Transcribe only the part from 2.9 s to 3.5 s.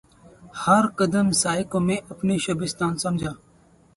سمجھا